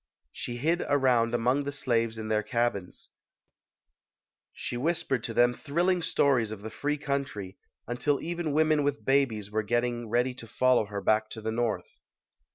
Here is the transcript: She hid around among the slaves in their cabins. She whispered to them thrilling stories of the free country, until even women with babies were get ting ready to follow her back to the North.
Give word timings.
She 0.31 0.57
hid 0.57 0.81
around 0.89 1.35
among 1.35 1.63
the 1.63 1.71
slaves 1.71 2.17
in 2.17 2.27
their 2.27 2.41
cabins. 2.41 3.09
She 4.51 4.75
whispered 4.75 5.23
to 5.25 5.33
them 5.35 5.53
thrilling 5.53 6.01
stories 6.01 6.49
of 6.49 6.63
the 6.63 6.71
free 6.71 6.97
country, 6.97 7.59
until 7.85 8.19
even 8.19 8.51
women 8.51 8.83
with 8.83 9.05
babies 9.05 9.51
were 9.51 9.61
get 9.61 9.81
ting 9.81 10.09
ready 10.09 10.33
to 10.33 10.47
follow 10.47 10.85
her 10.85 11.01
back 11.01 11.29
to 11.29 11.41
the 11.41 11.51
North. 11.51 11.99